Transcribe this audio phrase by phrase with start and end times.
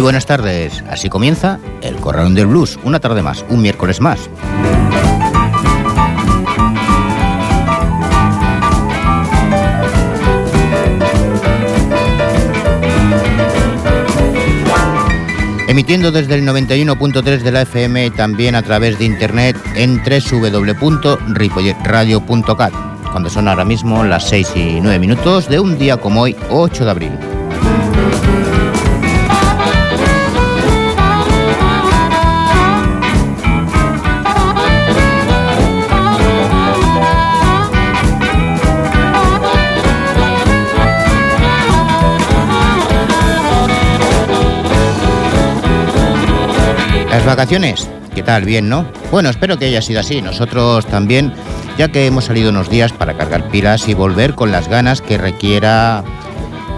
[0.00, 0.82] Muy buenas tardes.
[0.88, 4.30] Así comienza el Corralón del Blues, una tarde más, un miércoles más.
[15.68, 22.72] Emitiendo desde el 91.3 de la FM también a través de internet en www.ripolletradio.cat,
[23.12, 26.86] cuando son ahora mismo las 6 y 9 minutos de un día como hoy, 8
[26.86, 27.29] de abril.
[47.30, 48.44] Vacaciones, ¿qué tal?
[48.44, 48.84] Bien, ¿no?
[49.12, 50.20] Bueno, espero que haya sido así.
[50.20, 51.32] Nosotros también,
[51.78, 55.16] ya que hemos salido unos días para cargar pilas y volver con las ganas que
[55.16, 56.02] requiera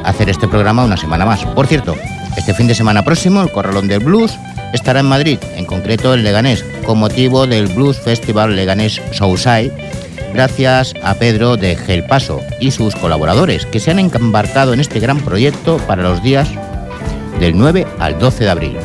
[0.05, 1.43] hacer este programa una semana más.
[1.47, 1.97] Por cierto,
[2.37, 4.39] este fin de semana próximo el Corralón del Blues
[4.75, 9.73] estará en Madrid, en concreto en Leganés, con motivo del Blues Festival Leganés Sousai,
[10.35, 15.01] gracias a Pedro de Gel Paso y sus colaboradores que se han embarcado en este
[15.01, 16.51] gran proyecto para los días
[17.41, 18.77] del 9 al 12 de abril.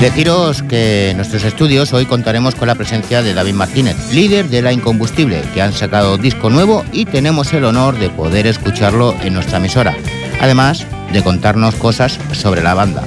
[0.00, 4.62] Deciros que en nuestros estudios hoy contaremos con la presencia de David Martínez, líder de
[4.62, 9.34] La Incombustible, que han sacado disco nuevo y tenemos el honor de poder escucharlo en
[9.34, 9.96] nuestra emisora,
[10.40, 13.02] además de contarnos cosas sobre la banda.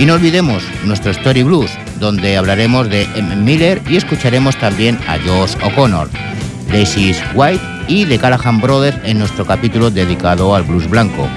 [0.00, 1.70] Y no olvidemos nuestro Story Blues,
[2.00, 3.36] donde hablaremos de M.
[3.36, 6.10] Miller y escucharemos también a Josh O'Connor,
[6.72, 11.28] Daisy White y de Callahan Brothers en nuestro capítulo dedicado al blues blanco.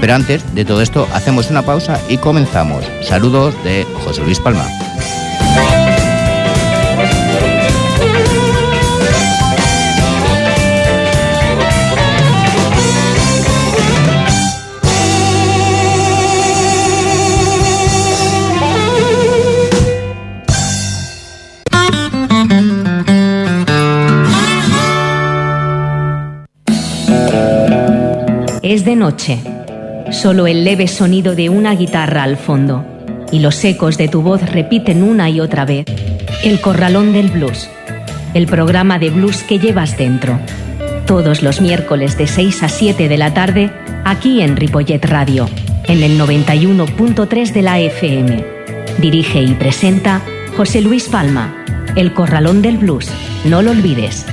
[0.00, 2.84] Pero antes de todo esto, hacemos una pausa y comenzamos.
[3.02, 4.66] Saludos de José Luis Palma.
[28.62, 29.59] Es de noche
[30.20, 32.84] solo el leve sonido de una guitarra al fondo,
[33.32, 35.86] y los ecos de tu voz repiten una y otra vez
[36.44, 37.70] El Corralón del Blues,
[38.34, 40.38] el programa de blues que llevas dentro.
[41.06, 43.72] Todos los miércoles de 6 a 7 de la tarde,
[44.04, 45.48] aquí en Ripollet Radio,
[45.84, 48.44] en el 91.3 de la FM.
[48.98, 50.20] Dirige y presenta
[50.54, 51.64] José Luis Palma,
[51.96, 53.08] El Corralón del Blues.
[53.46, 54.26] No lo olvides.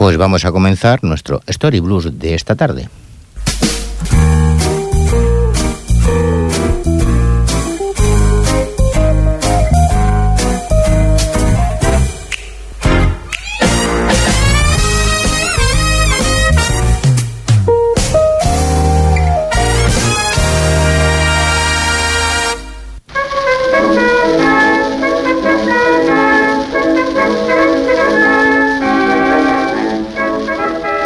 [0.00, 2.88] Pues vamos a comenzar nuestro Story Blues de esta tarde.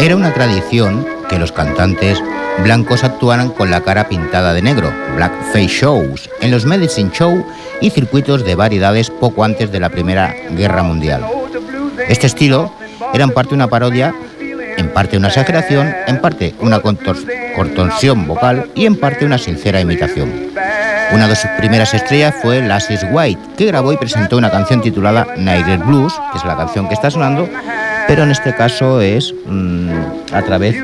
[0.08, 2.18] Era una tradición que los cantantes
[2.62, 7.44] blancos actuaran con la cara pintada de negro, blackface shows, en los medicine show
[7.82, 11.26] y circuitos de variedades poco antes de la Primera Guerra Mundial.
[12.08, 12.72] Este estilo
[13.12, 14.14] era en parte una parodia,
[14.78, 20.32] en parte una exageración, en parte una contorsión vocal y en parte una sincera imitación.
[21.12, 25.26] Una de sus primeras estrellas fue Lassie White, que grabó y presentó una canción titulada
[25.36, 27.46] Niger Blues, que es la canción que está sonando,
[28.08, 29.90] pero en este caso es mmm,
[30.32, 30.76] a través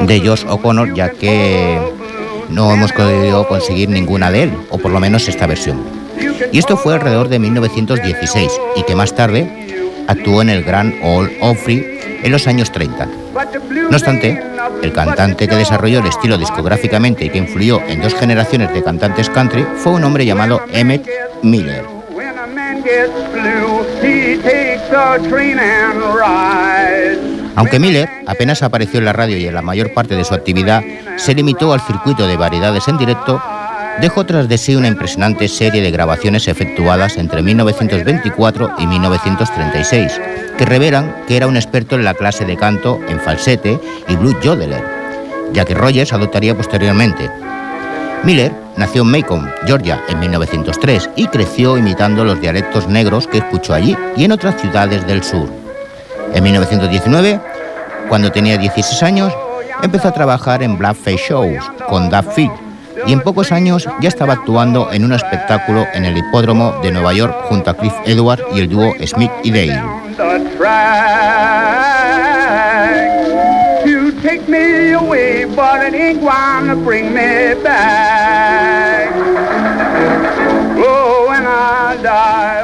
[0.00, 1.78] de Josh O'Connor, ya que
[2.48, 5.80] no hemos podido conseguir ninguna de él, o por lo menos esta versión.
[6.50, 11.36] Y esto fue alrededor de 1916 y que más tarde actuó en el Grand Ole
[11.40, 13.06] Opry en los años 30.
[13.90, 14.42] No obstante,
[14.82, 19.28] el cantante que desarrolló el estilo discográficamente y que influyó en dos generaciones de cantantes
[19.28, 21.06] country fue un hombre llamado Emmett
[21.42, 22.01] Miller.
[27.54, 30.82] Aunque Miller apenas apareció en la radio y en la mayor parte de su actividad
[31.16, 33.42] se limitó al circuito de variedades en directo,
[34.00, 40.20] dejó tras de sí una impresionante serie de grabaciones efectuadas entre 1924 y 1936,
[40.56, 44.36] que revelan que era un experto en la clase de canto en falsete y blues
[44.42, 44.82] jodeler,
[45.52, 47.30] ya que Rogers adoptaría posteriormente.
[48.24, 53.74] Miller nació en Macon, Georgia, en 1903 y creció imitando los dialectos negros que escuchó
[53.74, 55.48] allí y en otras ciudades del sur.
[56.32, 57.40] En 1919,
[58.08, 59.32] cuando tenía 16 años,
[59.82, 64.92] empezó a trabajar en Blackface Shows con Duff y en pocos años ya estaba actuando
[64.92, 68.68] en un espectáculo en el hipódromo de Nueva York junto a Cliff Edwards y el
[68.68, 69.82] dúo Smith y Dale.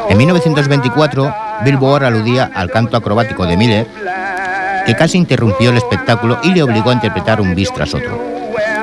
[0.09, 3.87] En 1924, Billboard aludía al canto acrobático de Miller,
[4.87, 8.19] que casi interrumpió el espectáculo y le obligó a interpretar un bis tras otro.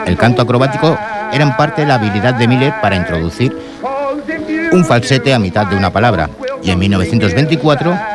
[0.06, 0.98] El canto acrobático
[1.34, 3.57] era en parte la habilidad de Miller para introducir
[4.72, 6.30] un falsete a mitad de una palabra,
[6.62, 8.14] y en 1924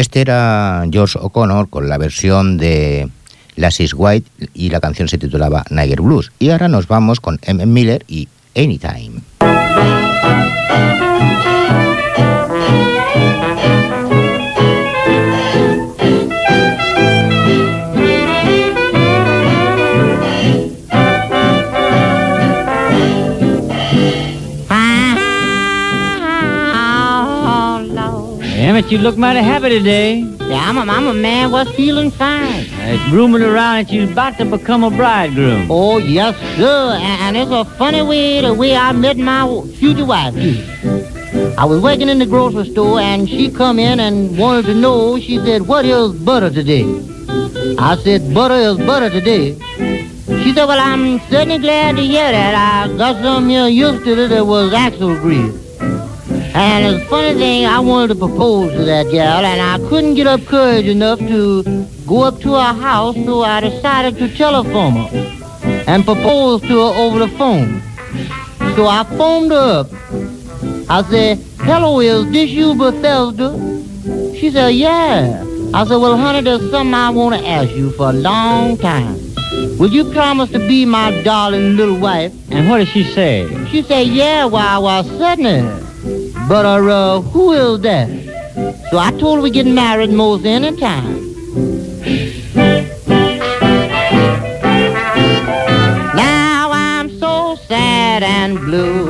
[0.00, 3.10] Este era George O'Connor con la versión de
[3.56, 6.32] Lassie White y la canción se titulaba Niger Blues.
[6.38, 7.66] Y ahora nos vamos con M.
[7.66, 8.26] Miller y
[8.56, 9.20] Anytime.
[28.88, 30.18] You look mighty happy today.
[30.20, 32.66] Yeah, I'm a, I'm a man what's feeling fine.
[32.68, 35.68] It's rumored around that you're about to become a bridegroom.
[35.68, 36.92] Oh, yes, sir.
[36.94, 39.44] And, and it's a funny way the way I met my
[39.78, 40.34] future wife.
[41.58, 45.18] I was working in the grocery store, and she come in and wanted to know,
[45.18, 46.84] she said, what is butter today?
[47.78, 49.58] I said, butter is butter today.
[50.42, 52.54] She said, well, I'm certainly glad to hear that.
[52.54, 55.69] I got some here yesterday that was axle grease.
[56.52, 60.26] And the funny thing, I wanted to propose to that gal, and I couldn't get
[60.26, 61.62] up courage enough to
[62.06, 67.00] go up to her house, so I decided to telephone her and propose to her
[67.02, 67.80] over the phone.
[68.74, 69.86] So I phoned her up.
[70.90, 73.56] I said, hello, is this you, Bethesda?
[74.36, 75.44] She said, yeah.
[75.72, 79.14] I said, well, honey, there's something I want to ask you for a long time.
[79.78, 82.34] Will you promise to be my darling little wife?
[82.50, 83.46] And what did she say?
[83.68, 85.89] She said, yeah, well, well, certainly.
[86.50, 88.08] But uh, who is that?
[88.90, 91.32] So I told her we get married most any time.
[96.16, 99.06] Now I'm so sad and blue.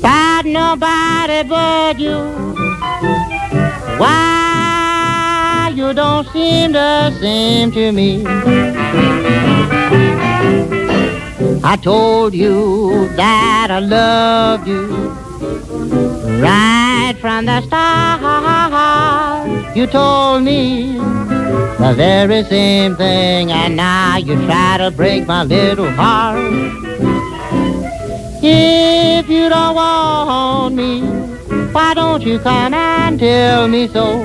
[0.00, 2.24] Got nobody but you.
[3.98, 8.24] Why you don't seem the same to me?
[11.62, 15.25] I told you that I loved you
[16.38, 18.20] Right from the start,
[19.74, 20.98] you told me
[21.78, 26.52] the very same thing, and now you try to break my little heart.
[28.42, 31.00] If you don't want me,
[31.72, 34.24] why don't you come and tell me so?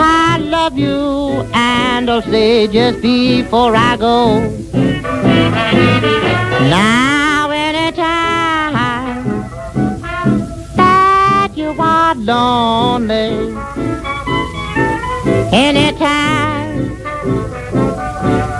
[0.00, 4.40] I love you, and I'll say just before I go.
[6.70, 7.19] Now
[12.20, 13.54] lonely
[15.52, 16.94] anytime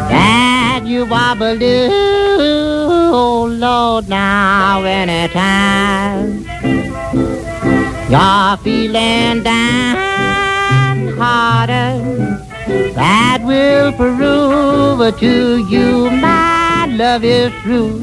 [0.08, 1.58] that you wobble
[3.12, 6.44] oh Lord now anytime
[8.10, 10.30] you're feeling downhearted
[12.94, 17.98] that will prove to you my love is true.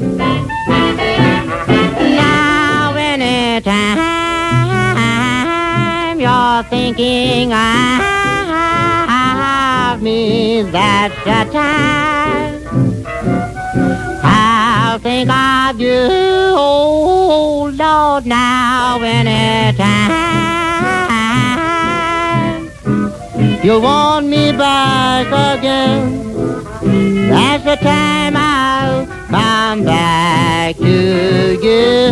[2.16, 4.27] Now anytime
[6.64, 8.02] thinking of
[10.02, 12.62] me, that's the time.
[14.22, 16.08] I'll think of you,
[16.56, 20.18] oh Lord, now anytime.
[23.62, 26.34] You want me back again,
[27.28, 32.10] that's the time I'll come back to you.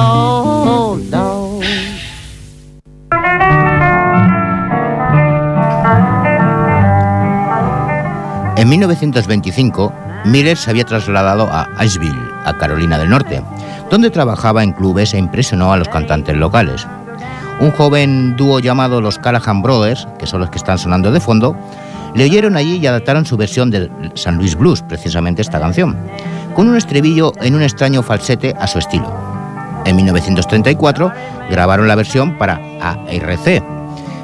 [0.00, 1.37] Oh, Lord.
[8.68, 9.92] 1925,
[10.26, 13.42] Miller se había trasladado a Asheville, a Carolina del Norte,
[13.90, 16.86] donde trabajaba en clubes e impresionó a los cantantes locales.
[17.60, 21.56] Un joven dúo llamado los Callahan Brothers, que son los que están sonando de fondo,
[22.14, 25.96] le oyeron allí y adaptaron su versión del San Luis Blues, precisamente esta canción,
[26.54, 29.10] con un estribillo en un extraño falsete a su estilo.
[29.86, 31.10] En 1934
[31.50, 33.62] grabaron la versión para ARC,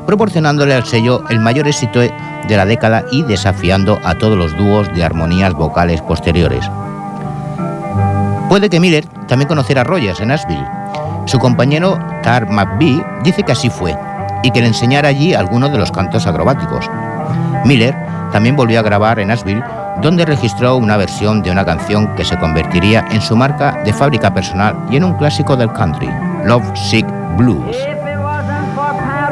[0.07, 2.03] proporcionándole al sello el mayor éxito
[2.47, 6.69] de la década y desafiando a todos los dúos de armonías vocales posteriores.
[8.49, 10.67] Puede que Miller también conociera a Rogers en Asheville.
[11.27, 13.97] Su compañero Tar McBee dice que así fue
[14.43, 16.89] y que le enseñara allí algunos de los cantos acrobáticos.
[17.65, 17.95] Miller
[18.33, 19.65] también volvió a grabar en Asheville,
[20.03, 24.35] donde registró una versión de una canción que se convertiría en su marca de fábrica
[24.35, 26.11] personal y en un clásico del country,
[26.45, 27.77] Love Sick Blues.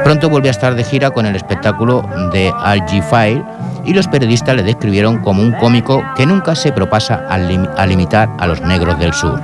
[0.04, 3.44] Pronto volvió a estar de gira con el espectáculo de G File
[3.84, 7.38] y los periodistas le describieron como un cómico que nunca se propasa a,
[7.86, 9.40] limitar a los negros del sur.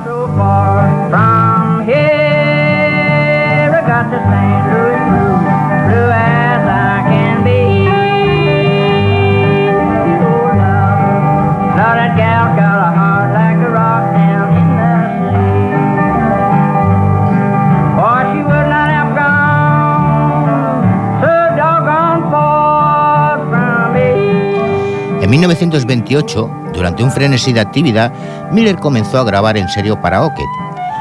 [25.41, 28.13] 1928, durante un frenesí de actividad,
[28.51, 30.47] Miller comenzó a grabar en serio para Ocket,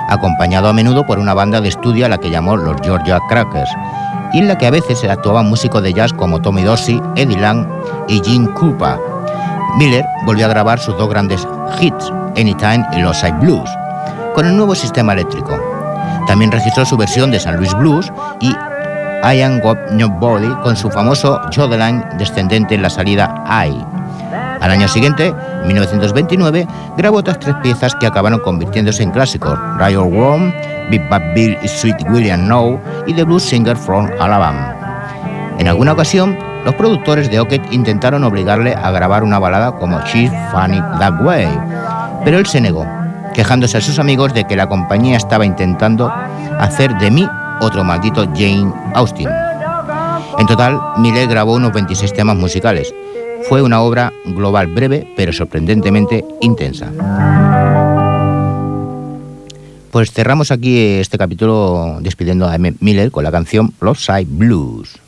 [0.10, 3.70] acompañado a menudo por una banda de estudio a la que llamó los Georgia Crackers,
[4.34, 7.67] y en la que a veces actuaban músicos de jazz como Tommy Dorsey, Eddie Lang
[8.08, 9.00] y Gene Krupa.
[9.77, 11.48] Miller volvió a grabar sus dos grandes
[11.79, 13.70] hits, Anytime y Los Side Blues,
[14.36, 15.58] con el nuevo sistema eléctrico.
[16.27, 20.91] También registró su versión de San Luis Blues y I Am Got Nobody con su
[20.91, 23.97] famoso Jodeline descendente en la salida I.
[24.67, 25.33] Al año siguiente,
[25.65, 30.53] 1929, grabó otras tres piezas que acabaron convirtiéndose en clásicos: Riot Worm,
[30.91, 35.55] Big Bad Bill y Sweet William No y The Blues Singer from Alabama.
[35.57, 40.33] En alguna ocasión, los productores de Ocket intentaron obligarle a grabar una balada como She's
[40.51, 41.47] Funny That Way,
[42.25, 42.86] pero él se negó,
[43.33, 46.13] quejándose a sus amigos de que la compañía estaba intentando
[46.59, 47.25] hacer de mí
[47.62, 49.29] otro maldito Jane Austen.
[50.38, 52.93] En total, Miller grabó unos 26 temas musicales,
[53.48, 56.92] fue una obra global breve, pero sorprendentemente intensa.
[59.92, 62.75] Pues cerramos aquí este capítulo despidiendo a M.
[62.82, 65.00] Miller con la canción Los Side Blues.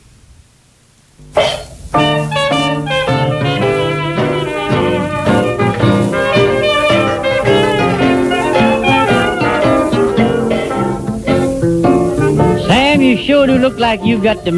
[12.66, 14.52] Sam, you sure do look like you got the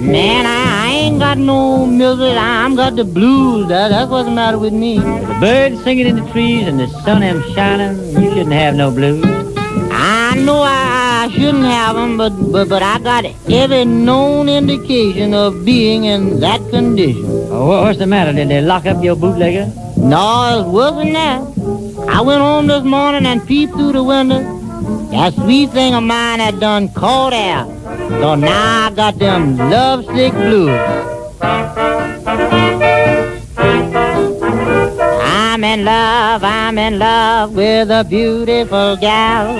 [0.00, 0.89] Man, I,
[1.20, 2.36] got no misery.
[2.36, 3.68] I'm got the blues.
[3.68, 4.98] That, that's what's the matter with me.
[4.98, 7.94] The birds singing in the trees and the sun am shining.
[8.20, 9.22] You shouldn't have no blues.
[9.92, 15.34] I know I, I shouldn't have them, but, but but I got every known indication
[15.34, 17.24] of being in that condition.
[17.26, 18.32] Oh, what's the matter?
[18.32, 19.70] Did they lock up your bootlegger?
[19.98, 20.24] No,
[20.60, 21.42] it wasn't that.
[22.08, 24.59] I went home this morning and peeped through the window.
[25.10, 27.68] That sweet thing of mine had done caught out.
[28.20, 30.70] So now I got them lovesick blues.
[35.22, 39.54] I'm in love, I'm in love with a beautiful gal.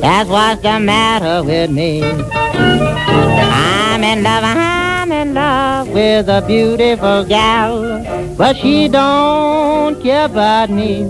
[0.00, 2.02] That's what's the matter with me.
[2.02, 8.34] I'm in love, I'm in love with a beautiful gal.
[8.36, 11.04] But she don't care about me.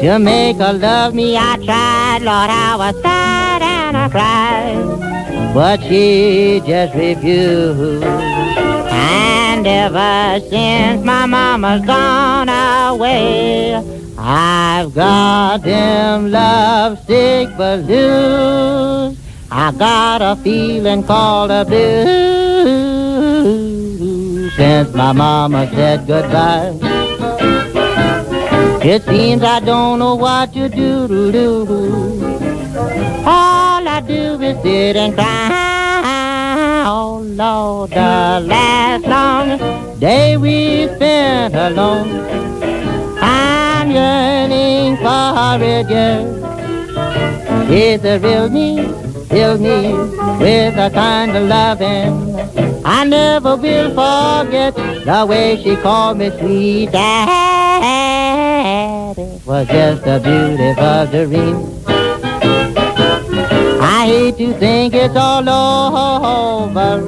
[0.00, 5.08] To make her love me, I tried, Lord, I was sad and I cried
[5.54, 8.04] but she just refused.
[8.04, 13.74] And ever since my mama's gone away,
[14.16, 19.18] I've got them lovesick blues.
[19.50, 21.78] I got a feeling called a blues
[24.54, 27.07] since my mama said goodbye.
[28.90, 31.06] It seems I don't know what to do.
[31.06, 31.66] do, do.
[33.22, 36.84] All I do is sit and cry.
[36.86, 42.08] Oh Lord, the last long day we spent alone.
[43.20, 47.70] I'm yearning for it, girl.
[47.70, 48.88] It's a real need,
[49.30, 49.98] real need,
[50.40, 52.82] with a kind of loving.
[52.86, 56.90] I never will forget the way she called me sweet
[59.48, 61.56] was just a beautiful dream.
[63.80, 67.00] I hate to think it's all over.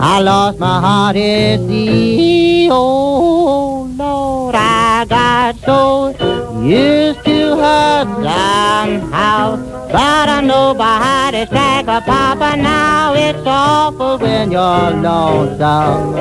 [0.00, 2.68] I lost my heart at sea.
[2.70, 6.14] Oh, Lord, I got so
[6.62, 9.56] used to her somehow.
[9.88, 16.14] But I know by the sack of Papa now it's awful when you're lonesome.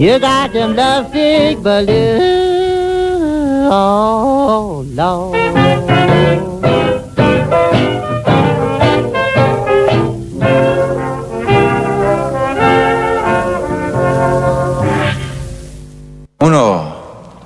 [0.00, 2.45] You got them lovesick blues.
[16.38, 16.94] Uno,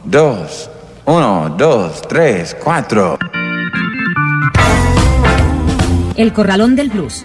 [0.05, 0.71] dos,
[1.07, 3.19] uno, dos, tres, cuatro.
[6.17, 7.25] El Corralón del Blues.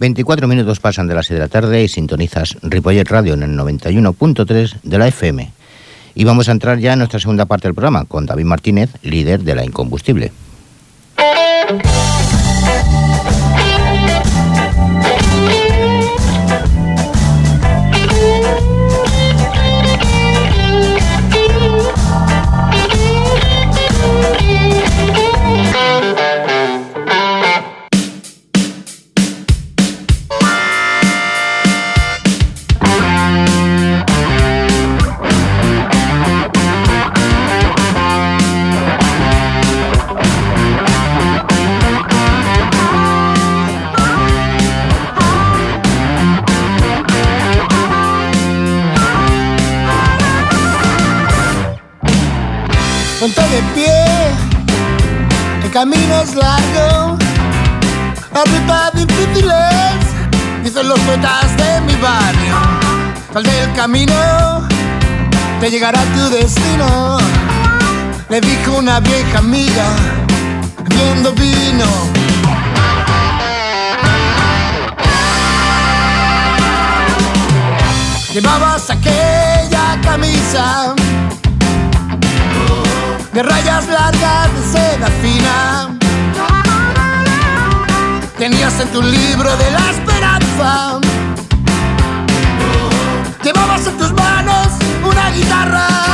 [0.00, 1.82] ...24 minutos pasan de las 6 de la tarde...
[1.82, 5.50] ...y sintonizas Ripollet Radio en el 91.3 de la FM...
[6.14, 8.06] ...y vamos a entrar ya en nuestra segunda parte del programa...
[8.06, 10.32] ...con David Martínez, líder de la Incombustible...
[55.80, 57.16] camino es largo,
[58.34, 59.96] arriba difíciles,
[60.62, 62.54] dicen los poetas de mi barrio.
[63.32, 64.68] Sal del camino,
[65.58, 67.16] te llegará tu destino,
[68.28, 69.86] le dijo una vieja amiga,
[70.84, 71.86] viendo vino.
[78.34, 80.94] Llevabas aquella camisa
[83.32, 85.96] de rayas blancas de seda fina.
[88.38, 91.00] Tenías en tu libro de la esperanza.
[93.42, 94.68] Llevabas en tus manos
[95.04, 96.09] una guitarra.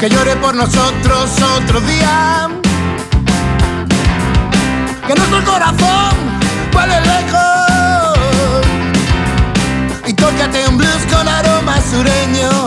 [0.00, 2.48] que llore por nosotros otro día.
[5.06, 6.16] Que nuestro corazón
[6.72, 8.66] vuele lejos
[10.06, 12.59] y tócate un blues con aroma sureño.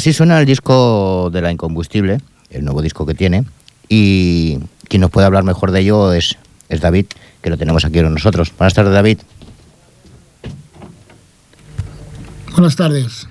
[0.00, 3.44] Así suena el disco de La Incombustible, el nuevo disco que tiene,
[3.86, 4.58] y
[4.88, 6.38] quien nos puede hablar mejor de ello es,
[6.70, 7.04] es David,
[7.42, 8.50] que lo tenemos aquí con nosotros.
[8.56, 9.18] Buenas tardes, David.
[12.52, 13.28] Buenas tardes.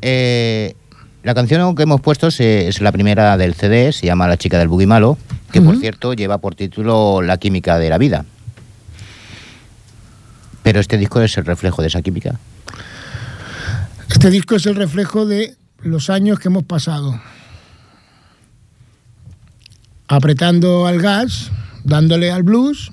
[0.00, 0.74] Eh,
[1.22, 4.58] la canción que hemos puesto es, es, la primera del CD, se llama La chica
[4.58, 5.16] del buggy malo,
[5.52, 5.66] que uh -huh.
[5.66, 8.24] por cierto lleva por título La química de la vida.
[10.64, 12.40] Pero este disco es el reflejo de esa química.
[14.12, 17.18] Este disco es el reflejo de los años que hemos pasado.
[20.06, 21.50] Apretando al gas,
[21.82, 22.92] dándole al blues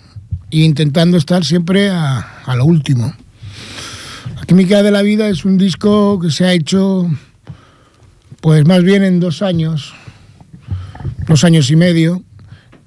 [0.50, 3.14] e intentando estar siempre a, lo último.
[4.38, 7.08] La química de la vida es un disco que se ha hecho
[8.40, 9.94] pues más bien en dos años,
[11.28, 12.24] dos años y medio.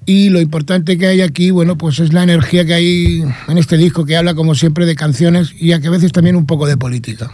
[0.07, 3.77] Y lo importante que hay aquí, bueno, pues es la energía que hay en este
[3.77, 6.65] disco que habla como siempre de canciones y a que a veces también un poco
[6.65, 7.31] de política.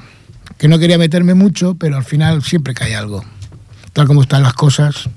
[0.60, 3.24] Que no quería meterme mucho, pero al final siempre cae algo,
[3.94, 5.10] tal como están las cosas.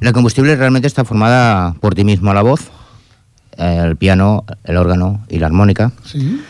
[0.00, 2.70] La combustible realmente está formada por ti mismo a la voz,
[3.56, 5.92] el piano, el órgano y la armónica.
[6.04, 6.42] Sí.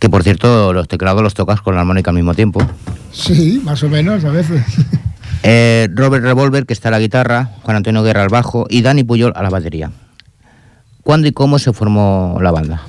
[0.00, 2.60] Que por cierto, los teclados los tocas con la armónica al mismo tiempo.
[3.12, 4.62] Sí, más o menos, a veces.
[5.44, 9.02] Eh, Robert Revolver, que está a la guitarra, Juan Antonio Guerra al bajo y Dani
[9.02, 9.90] Puyol a la batería.
[11.02, 12.82] ¿Cuándo y cómo se formó la banda?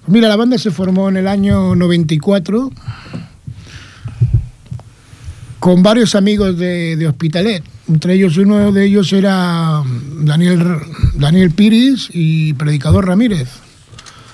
[0.00, 2.70] Pues mira, la banda se formó en el año 94
[5.62, 7.62] con varios amigos de, de, Hospitalet.
[7.88, 9.80] Entre ellos, uno de ellos era
[10.18, 10.78] Daniel,
[11.14, 13.48] Daniel Piris y Predicador Ramírez.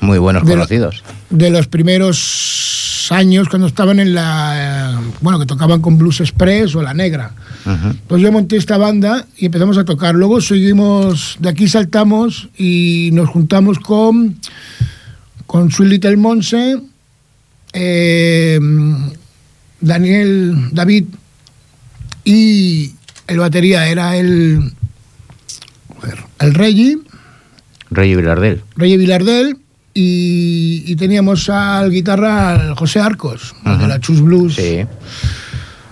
[0.00, 1.04] Muy buenos de conocidos.
[1.28, 4.94] de los primeros años cuando estaban en la.
[4.94, 7.32] Eh, bueno, que tocaban con Blues Express o La Negra.
[7.66, 7.96] Uh -huh.
[8.08, 10.14] Pues yo monté esta banda y empezamos a tocar.
[10.14, 14.38] Luego seguimos, de aquí saltamos y nos juntamos con.
[15.46, 16.80] con Sweet Little Monse,
[17.74, 18.58] eh,
[19.80, 21.04] Daniel, David
[22.24, 22.92] y
[23.26, 24.72] el batería era el.
[26.40, 26.98] el Reggie.
[27.90, 28.62] Reggie Vilardel.
[28.76, 29.56] Reggie Vilardel
[29.94, 33.78] y, y, teníamos al guitarra al José Arcos, uh -huh.
[33.78, 34.54] de la Chus Blues.
[34.56, 34.84] Sí.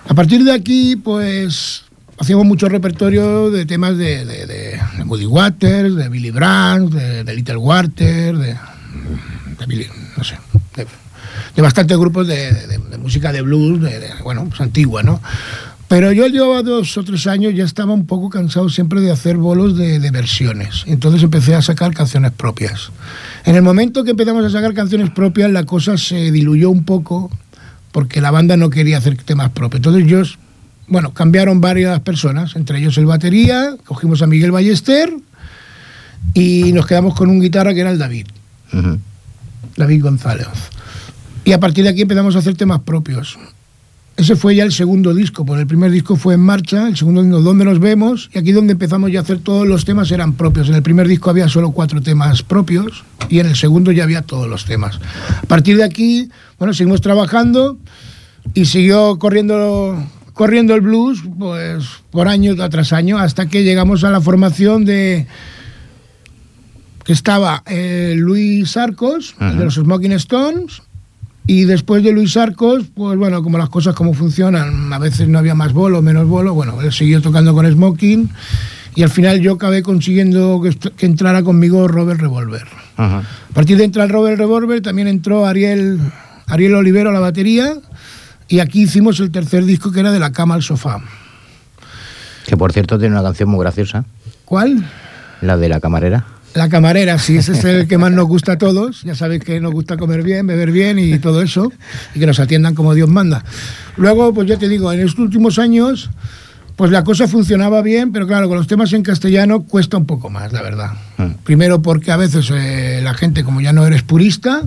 [0.07, 1.83] A partir de aquí, pues
[2.19, 7.35] hacíamos mucho repertorio de temas de, de, de, de Moody Waters, de Billy Brandt, de,
[7.35, 8.55] Little Walter, de,
[9.67, 10.37] Billy, no sé,
[11.55, 15.21] de, bastantes grupos de, música de blues, de, bueno, pues antigua, ¿no?
[15.87, 19.37] Pero yo llevaba dos o tres años, ya estaba un poco cansado siempre de hacer
[19.37, 20.83] bolos de, de, versiones.
[20.85, 22.91] Entonces empecé a sacar canciones propias.
[23.45, 27.31] En el momento que empezamos a sacar canciones propias, la cosa se diluyó un poco
[27.97, 29.79] porque la banda no quería hacer temas propios.
[29.79, 30.21] Entonces yo,
[30.87, 35.11] bueno, cambiaron varias personas, entre ellos el batería, cogimos a Miguel Ballester
[36.33, 38.27] y nos quedamos con un guitarra que era el David.
[38.73, 38.99] Uh -huh.
[39.77, 40.47] David González.
[41.47, 43.39] Y a partir de aquí empezamos a hacer temas propios.
[44.17, 47.23] Ese fue ya el segundo disco, porque el primer disco fue En Marcha, el segundo
[47.23, 50.33] disco Donde nos vemos, y aquí donde empezamos ya a hacer todos los temas eran
[50.33, 50.67] propios.
[50.67, 54.23] En el primer disco había solo cuatro temas propios, y en el segundo ya había
[54.23, 54.99] todos los temas.
[55.41, 56.29] A partir de aquí,
[56.59, 57.77] bueno, seguimos trabajando,
[58.53, 64.09] y siguió corriendo, corriendo el blues, pues por año tras año, hasta que llegamos a
[64.09, 65.27] la formación de
[67.05, 69.55] que estaba eh, Luis Arcos, uh -huh.
[69.55, 70.81] de los Smoking Stones,
[71.47, 75.39] y después de Luis Arcos, pues bueno, como las cosas como funcionan, a veces no
[75.39, 78.29] había más bolo, menos bolo, bueno, él siguió tocando con Smoking
[78.95, 82.67] y al final yo acabé consiguiendo que, que entrara conmigo Robert Revolver.
[82.97, 85.99] A partir de entrar Robert Revolver también entró Ariel,
[86.47, 87.75] Ariel Olivero a la batería
[88.49, 90.99] y aquí hicimos el tercer disco que era de la cama al sofá.
[92.45, 94.03] Que por cierto tiene una canción muy graciosa.
[94.43, 94.85] ¿Cuál?
[95.41, 96.25] La de la camarera.
[96.57, 99.03] La camarera, sí, ese es el que más nos gusta a todos.
[99.03, 101.71] Ya sabéis que nos gusta comer bien, beber bien y todo eso,
[102.15, 103.43] y que nos atiendan como Dios manda.
[103.95, 106.09] Luego, pues ya te digo, en estos últimos años,
[106.75, 110.31] pues la cosa funcionaba bien, pero claro, con los temas en castellano cuesta un poco
[110.31, 110.93] más, la verdad.
[111.17, 111.43] Mm.
[111.43, 114.63] Primero porque a veces eh, la gente, como ya no eres purista,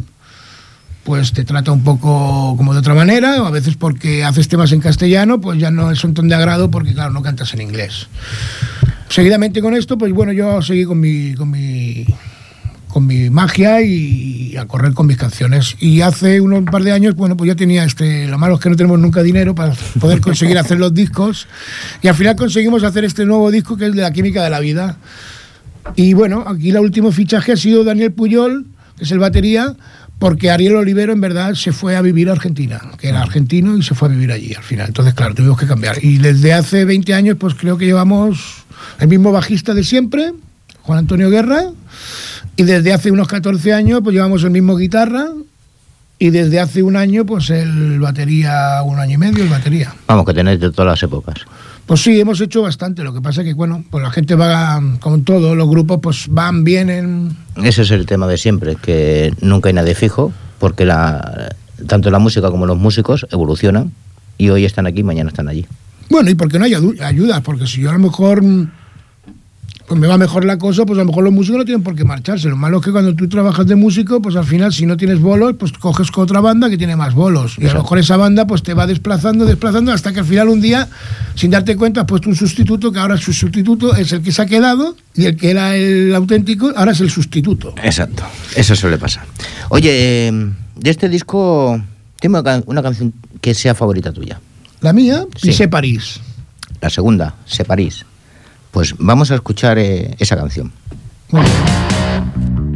[1.02, 4.70] pues te trata un poco como de otra manera, o a veces porque haces temas
[4.70, 8.06] en castellano, pues ya no son tan de agrado porque, claro, no cantas en inglés.
[9.10, 12.06] Seguidamente con esto, pues bueno, yo seguí con mi, con mi,
[12.86, 15.74] con mi magia y a correr con mis canciones.
[15.80, 18.28] Y hace unos par de años, bueno, pues ya tenía este.
[18.28, 21.48] Lo malo es que no tenemos nunca dinero para poder conseguir hacer los discos.
[22.02, 24.60] Y al final conseguimos hacer este nuevo disco que es de la química de la
[24.60, 24.96] vida.
[25.96, 29.74] Y bueno, aquí el último fichaje ha sido Daniel Puyol, que es el batería,
[30.20, 33.82] porque Ariel Olivero en verdad se fue a vivir a Argentina, que era argentino y
[33.82, 34.86] se fue a vivir allí al final.
[34.86, 35.96] Entonces, claro, tuvimos que cambiar.
[36.00, 38.66] Y desde hace 20 años, pues creo que llevamos
[38.98, 40.32] el mismo bajista de siempre,
[40.82, 41.64] Juan Antonio Guerra,
[42.56, 45.28] y desde hace unos 14 años, pues llevamos el mismo guitarra,
[46.22, 49.94] Y desde hace un año, pues el batería, un año y medio, el batería.
[50.06, 51.46] Vamos, que tenéis de todas las épocas.
[51.86, 53.02] Pues sí, hemos hecho bastante.
[53.02, 56.62] Lo que pasa que, bueno, pues la gente va, con todo, los grupos pues van,
[56.62, 57.36] vienen.
[57.64, 61.54] Ese es el tema de siempre, que nunca hay nadie fijo, porque la,
[61.86, 63.92] tanto la música como los músicos evolucionan
[64.36, 65.66] y hoy están aquí, mañana están allí.
[66.10, 68.42] Bueno, y porque no hay ayudas, porque si yo a lo mejor
[69.90, 71.96] pues me va mejor la cosa, pues a lo mejor los músicos no tienen por
[71.96, 72.48] qué marcharse.
[72.48, 75.18] Lo malo es que cuando tú trabajas de músico, pues al final si no tienes
[75.18, 77.56] bolos, pues coges con otra banda que tiene más bolos.
[77.58, 80.48] Y a lo mejor esa banda pues te va desplazando, desplazando, hasta que al final
[80.48, 80.88] un día,
[81.34, 84.42] sin darte cuenta, has puesto un sustituto, que ahora su sustituto es el que se
[84.42, 87.74] ha quedado, y el que era el auténtico, ahora es el sustituto.
[87.82, 88.22] Exacto,
[88.54, 89.24] eso suele pasar.
[89.70, 91.82] Oye, eh, de este disco,
[92.22, 94.38] dime una canción que sea favorita tuya.
[94.80, 95.48] La mía, Sí.
[95.48, 96.20] Pisé París.
[96.80, 98.04] La segunda, Se París.
[98.70, 100.72] Pues vamos a escuchar eh, esa canción.
[101.30, 102.70] Muy bien.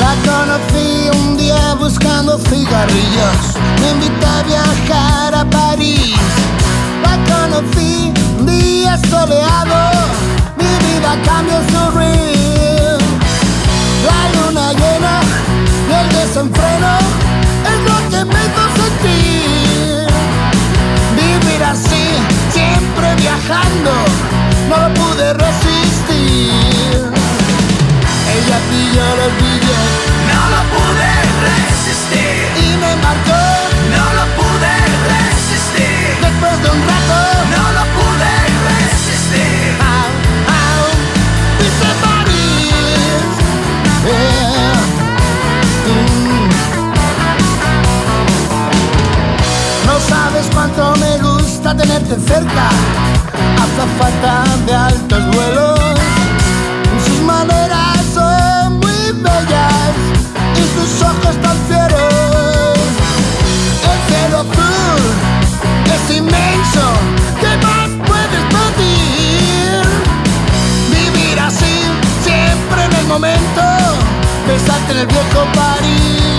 [0.00, 3.36] La conocí un día buscando cigarrillos.
[3.80, 5.19] Me invitó a viajar
[9.26, 12.96] Mi vida cambió su río.
[14.06, 15.20] La luna llena
[15.88, 16.98] y el desenfreno
[17.70, 20.06] es lo que me hizo sentir.
[21.16, 22.06] Vivir así,
[22.50, 23.92] siempre viajando,
[24.70, 27.12] no lo pude resistir.
[28.36, 30.09] Ella pilló los billetes.
[52.10, 52.68] Tenerte cerca.
[53.62, 55.80] Azafata de altos vuelos.
[57.04, 59.92] Sus maneras son muy bellas
[60.56, 62.78] y sus ojos tan fieros.
[63.90, 65.02] El cielo azul
[65.94, 66.84] es inmenso.
[67.40, 69.82] ¿Qué más puedes pedir?
[70.90, 71.84] Vivir así,
[72.24, 73.62] siempre en el momento.
[74.46, 76.29] Besarte en el viejo París.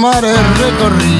[0.00, 1.19] Mares recorrí.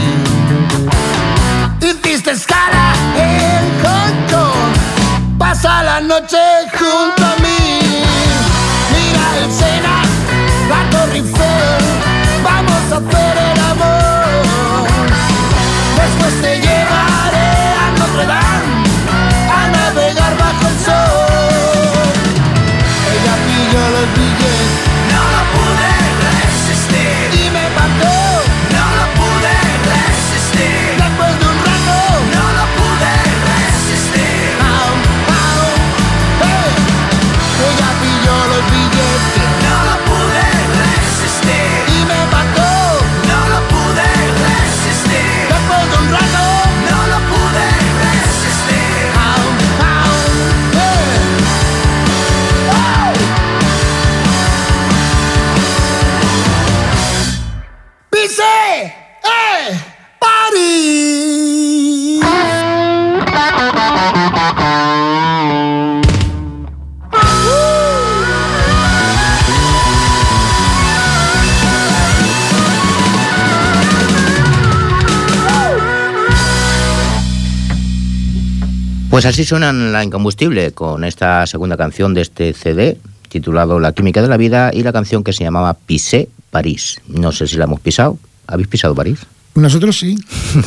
[79.21, 82.97] Pues así suenan la incombustible con esta segunda canción de este CD
[83.29, 87.03] titulado La química de la vida y la canción que se llamaba Pisé París.
[87.07, 88.19] No sé si la hemos pisado.
[88.47, 89.19] ¿Habéis pisado París?
[89.55, 90.17] Nosotros sí.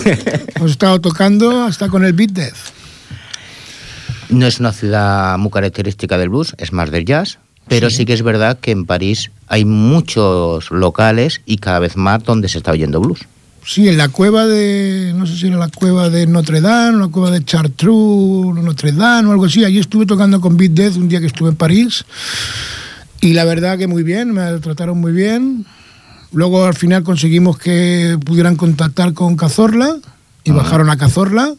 [0.55, 2.57] hemos estado tocando hasta con el Beat Death.
[4.29, 8.05] No es una ciudad muy característica del blues, es más del jazz, pero sí.
[8.05, 12.59] que es verdad que en París hay muchos locales y cada vez más donde se
[12.59, 13.21] está oyendo blues.
[13.65, 17.08] Sí, en la cueva de, no sé si era la cueva de Notre Dame, la
[17.08, 19.63] cueva de Chartreux, Notre Dame o algo así.
[19.63, 22.04] Allí estuve tocando con Beat Death un día que estuve en París
[23.21, 25.65] y la verdad que muy bien, me trataron muy bien.
[26.34, 29.95] Luego al final conseguimos que pudieran contactar con Cazorla
[30.43, 30.56] y Ah.
[30.56, 31.54] bajaron a Cazorla.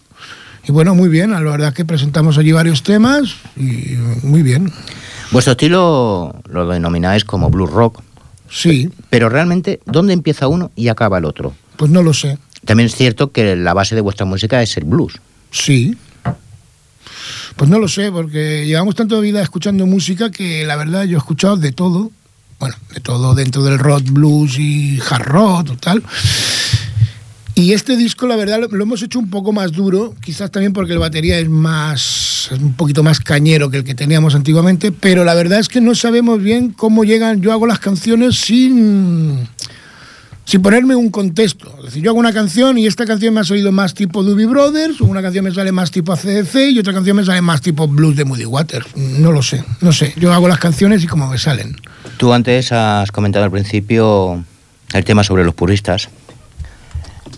[0.66, 4.70] Y bueno, muy bien, la verdad es que presentamos allí varios temas y muy bien.
[5.30, 8.02] Vuestro estilo lo denomináis como blues rock,
[8.50, 11.54] Sí, pero realmente, ¿dónde empieza uno y acaba el otro?
[11.76, 12.38] Pues no lo sé.
[12.64, 15.14] También es cierto que la base de vuestra música es el blues.
[15.50, 15.96] Sí.
[17.56, 21.18] Pues no lo sé, porque llevamos tanto vida escuchando música que la verdad yo he
[21.18, 22.10] escuchado de todo.
[22.58, 26.02] Bueno, de todo dentro del rock, blues y hard rock o tal.
[27.56, 30.92] Y este disco, la verdad, lo, hemos hecho un poco más duro, quizás también porque
[30.92, 35.22] el batería es más, es un poquito más cañero que el que teníamos antiguamente, pero
[35.22, 37.40] la verdad es que no sabemos bien cómo llegan.
[37.42, 39.46] Yo hago las canciones sin,
[40.44, 41.72] sin ponerme un contexto.
[41.78, 44.46] Es decir, yo hago una canción y esta canción me ha salido más tipo Doobie
[44.46, 47.88] Brothers, una canción me sale más tipo ACDC y otra canción me sale más tipo
[47.88, 48.86] blues de Moody Waters.
[48.96, 50.12] No lo sé, no sé.
[50.16, 51.76] Yo hago las canciones y como me salen.
[52.16, 54.44] Tú antes has comentado al principio
[54.92, 56.08] el tema sobre los puristas.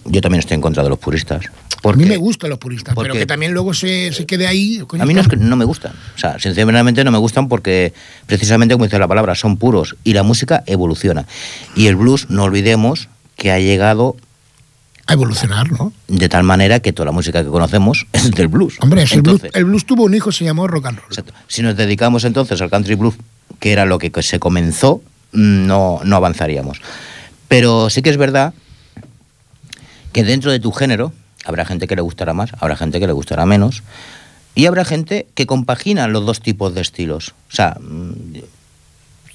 [0.08, 1.46] Yo también estoy en contra de los puristas.
[1.46, 4.82] A Porque mí me gustan los puristas, pero que también luego se, se quede ahí.
[4.86, 5.92] coño, A mí no es que no me gustan.
[6.14, 7.92] O sea, sinceramente no me gustan porque
[8.26, 11.26] precisamente como dice la palabra, son puros y la música evoluciona.
[11.76, 14.16] Y el blues, no olvidemos que ha llegado
[15.06, 15.92] A evolucionar, ¿no?
[16.08, 18.76] de tal manera que toda la música que conocemos es del blues.
[18.80, 21.08] Hombre, si el, blues, el blues tuvo un hijo, se llamó rock and roll.
[21.10, 21.34] exacto.
[21.46, 23.14] Si nos dedicamos entonces al country blues,
[23.60, 26.80] que era lo que se comenzó, mm, no, no avanzaríamos.
[27.48, 28.54] Pero sí que es verdad
[30.16, 31.12] que dentro de tu género
[31.44, 33.82] habrá gente que le gustará más, habrá gente que le gustará menos,
[34.54, 37.34] y habrá gente que compagina los dos tipos de estilos.
[37.52, 38.38] O sea, mm,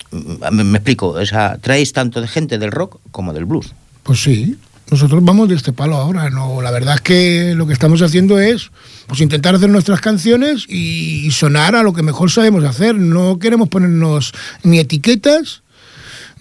[0.09, 3.75] mm, me, explico, o sea, traéis tanto de gente del rock como del blues.
[4.01, 4.57] Pues sí,
[4.89, 6.31] nosotros vamos de este palo ahora.
[6.31, 8.71] No, la verdad es que lo que estamos haciendo es
[9.05, 12.95] pues intentar hacer nuestras canciones y sonar a lo que mejor sabemos hacer.
[12.95, 15.61] No queremos ponernos ni etiquetas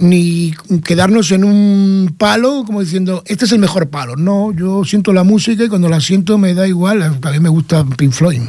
[0.01, 0.53] ni
[0.85, 4.17] quedarnos en un palo como diciendo este es el mejor palo.
[4.17, 7.03] No, yo siento la música y cuando la siento me da igual.
[7.03, 8.41] A mí me gusta Pink Floyd.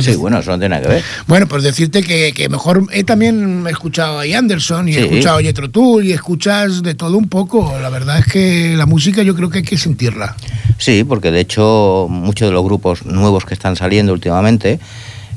[0.00, 1.04] Sí, bueno, eso no tiene nada que ver.
[1.28, 5.38] bueno, pues decirte que, que mejor he también he escuchado a Anderson y he escuchado
[5.38, 7.72] a Jethro Tull y escuchas de todo un poco.
[7.80, 10.36] La verdad es que la música yo creo que hay que sentirla.
[10.78, 14.80] Sí, porque de hecho muchos de los grupos nuevos que están saliendo últimamente,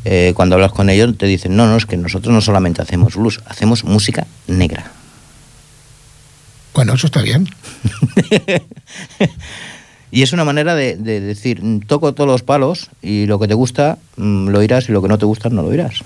[0.04, 3.16] eh, cuando hablas con ellos te dicen, no, no, es que nosotros no solamente hacemos
[3.16, 4.92] blues, hacemos música negra.
[6.74, 7.48] Bueno, eso está bien.
[10.12, 13.54] Y es una manera de, de decir, toco todos los palos y lo que te
[13.54, 16.02] gusta mm, lo irás y lo que no te gusta no lo irás.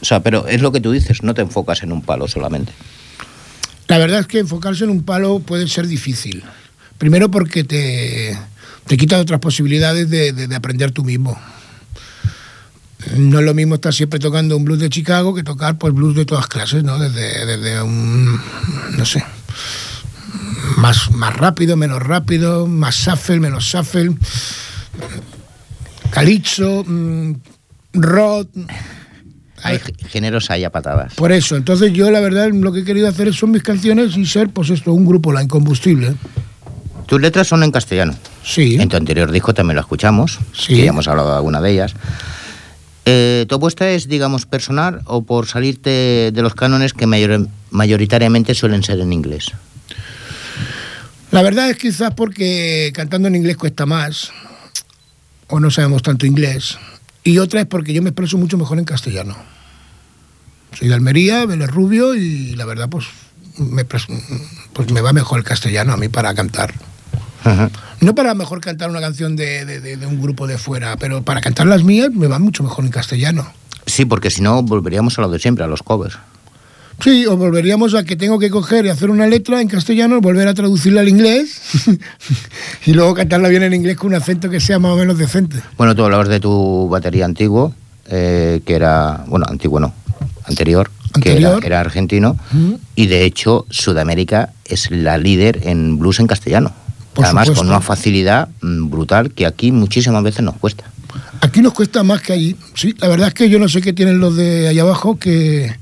[0.00, 2.72] O sea, pero es lo que tú dices, no te enfocas en un palo solamente.
[3.86, 6.42] La verdad es que enfocarse en un palo puede ser difícil.
[6.96, 8.34] Primero porque te,
[8.86, 11.38] te quita otras posibilidades de, de- de aprender tú mismo.
[13.14, 16.16] No es lo mismo estar siempre tocando un blues de Chicago que tocar pues blues
[16.16, 16.98] de todas clases, ¿no?
[16.98, 18.40] Desde, desde un,
[18.96, 19.22] no sé,
[20.76, 24.14] más, más rápido, menos rápido, más shuffle, menos shuffle,
[26.10, 27.32] calypso, mm,
[27.94, 28.48] rock.
[29.62, 31.14] Hay g- géneros, hay a patadas.
[31.14, 34.24] Por eso, entonces yo la verdad lo que he querido hacer son mis canciones y
[34.26, 36.14] ser pues esto, un grupo, la incombustible.
[37.06, 38.14] Tus letras son en castellano.
[38.44, 38.76] Sí.
[38.80, 40.74] En tu anterior disco también lo escuchamos, Sí.
[40.76, 41.94] que ya hemos hablado de alguna de ellas.
[43.06, 48.54] Eh, ¿Tu apuesta es, digamos, personal o por salirte de los cánones que mayor- mayoritariamente
[48.54, 49.52] suelen ser en inglés?
[51.30, 54.30] La verdad es quizás porque cantando en inglés cuesta más,
[55.48, 56.78] o no sabemos tanto inglés,
[57.24, 59.36] y otra es porque yo me expreso mucho mejor en castellano.
[60.78, 63.06] Soy de Almería, Vélez Rubio, y la verdad pues
[63.58, 64.06] me, pues
[64.92, 66.72] me va mejor el castellano a mí para cantar.
[67.44, 67.70] Ajá.
[68.00, 71.22] No para mejor cantar una canción de, de- de- de un grupo de fuera, pero
[71.22, 73.50] para cantar las mías me va mucho mejor en castellano.
[73.86, 76.18] Sí, porque si no volveríamos a lo de siempre, a los covers.
[77.00, 80.48] Sí, o volveríamos a que tengo que coger y hacer una letra en castellano, volver
[80.48, 81.60] a traducirla al inglés
[82.86, 85.58] y luego cantarla bien en inglés con un acento que sea más o menos decente.
[85.76, 87.72] Bueno, tú hablabas de tu batería antiguo,
[88.10, 89.94] eh, que era, bueno, antiguo no,
[90.44, 90.90] anterior,
[91.22, 91.64] que era, Anterior.
[91.64, 92.36] era argentino,
[92.96, 96.72] y de hecho Sudamérica es la líder en blues en castellano.
[97.14, 97.62] Por Además, supuesto.
[97.64, 100.84] con una facilidad mm, brutal que aquí muchísimas veces nos cuesta.
[101.40, 102.56] Aquí nos cuesta más que allí.
[102.74, 105.72] Sí, la verdad es que yo no sé qué tienen los de allá abajo que,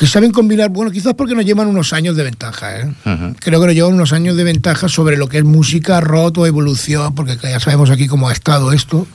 [0.00, 0.70] que saben combinar.
[0.70, 2.80] Bueno, quizás porque nos llevan unos años de ventaja.
[2.80, 2.90] ¿eh?
[3.38, 6.46] Creo que nos llevan unos años de ventaja sobre lo que es música, rock o
[6.46, 9.06] evolución, porque ya sabemos aquí cómo ha estado esto.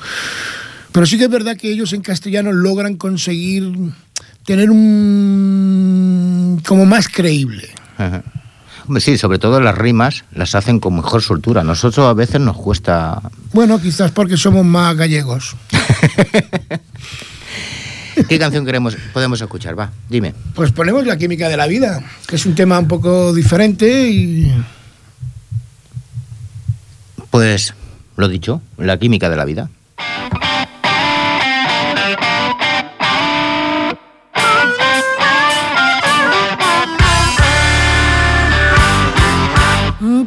[0.91, 3.73] Pero sí que es verdad que ellos en castellano logran conseguir
[4.45, 6.61] tener un.
[6.67, 7.67] como más creíble.
[8.99, 11.63] Sí, sobre todo las rimas las hacen con mejor soltura.
[11.63, 13.19] Nosotros a veces nos cuesta.
[13.53, 15.55] Bueno, quizás porque somos más gallegos.
[18.27, 19.77] ¿Qué canción queremos, podemos escuchar?
[19.77, 20.33] Va, dime.
[20.53, 24.51] Pues ponemos La química de la vida, que es un tema un poco diferente y.
[27.29, 27.73] Pues
[28.15, 29.69] lo dicho, la química de la vida.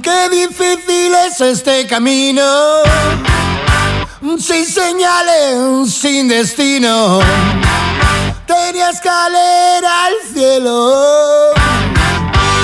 [0.03, 2.43] Qué difícil es este camino,
[4.39, 7.20] sin señales, sin destino.
[8.49, 11.53] Tenía escalera al cielo,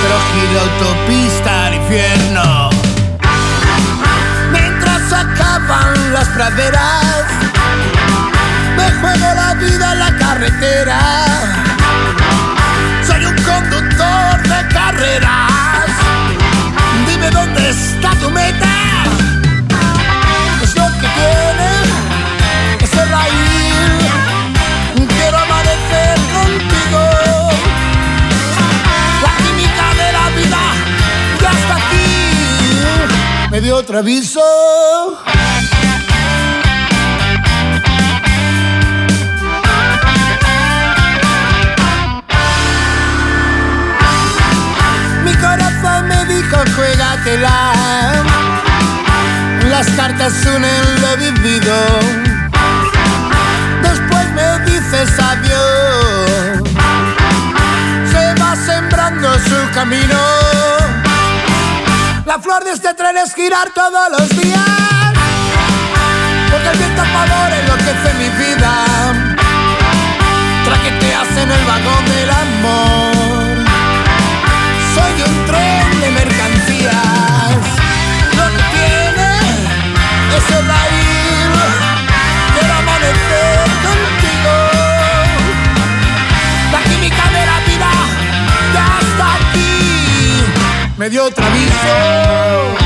[0.00, 2.70] pero giro autopista al infierno.
[4.50, 7.26] Mientras acaban las praderas,
[8.78, 11.00] me juego la vida en la carretera.
[13.06, 15.90] Soy un conductor de carreras.
[17.06, 18.73] Dime dónde está tu meta.
[33.64, 34.40] Dio otro aviso.
[45.24, 47.72] Mi corazón me dijo juégatela
[49.70, 52.33] Las cartas unen lo vivido
[62.34, 64.58] La flor de este tren es girar todos los días
[66.50, 68.72] Porque el viento a favor enloquece mi vida.
[70.64, 73.64] Traqueteas en el vagón del amor.
[74.96, 75.83] Soy un tren
[91.04, 92.83] Me dio otro aviso.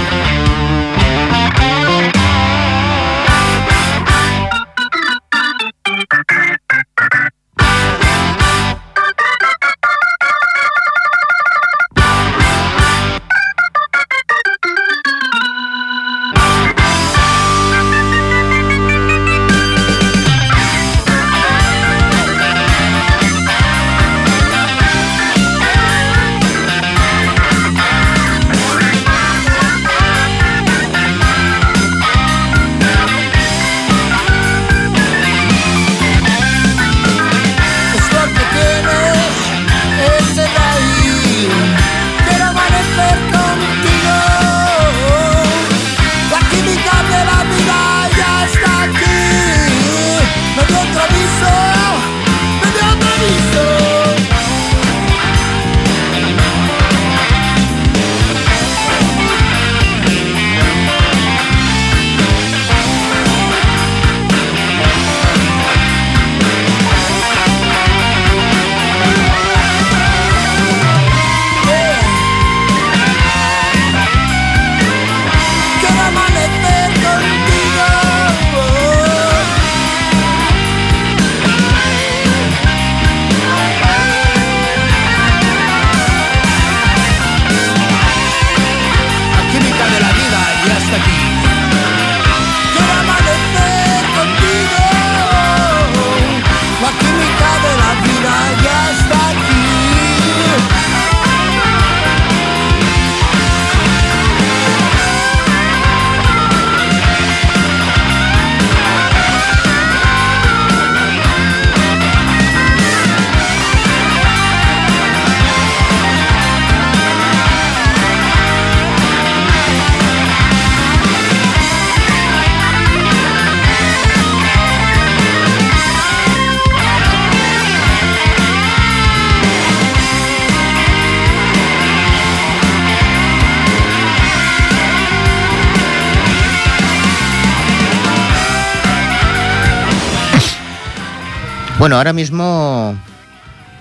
[141.88, 143.00] Bueno, ahora mismo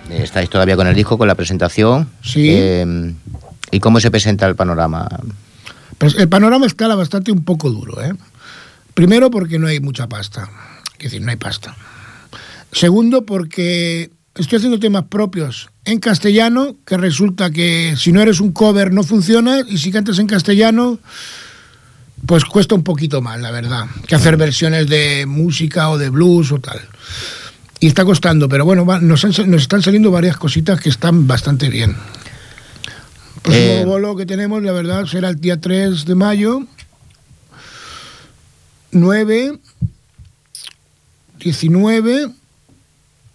[0.09, 2.07] eh, estáis todavía con el disco, con la presentación.
[2.23, 2.47] Sí.
[2.51, 3.13] Eh,
[3.69, 5.09] ¿Y cómo se presenta el panorama?
[5.97, 8.13] Pues el panorama escala bastante un poco duro, ¿eh?
[8.93, 10.49] Primero porque no hay mucha pasta.
[10.97, 11.75] Es decir, no hay pasta.
[12.71, 18.53] Segundo porque estoy haciendo temas propios en castellano, que resulta que si no eres un
[18.53, 20.97] cover no funciona, y si cantas en castellano,
[22.25, 26.53] pues cuesta un poquito más, la verdad, que hacer versiones de música o de blues
[26.53, 26.79] o tal.
[27.79, 31.27] Y está costando, pero bueno, va- nos, han- nos están saliendo varias cositas que están
[31.27, 31.91] bastante bien.
[31.91, 36.61] El próximo Eh, bolo que tenemos, la verdad, será el día 3 de mayo,
[38.91, 39.59] 9,
[41.39, 42.29] 19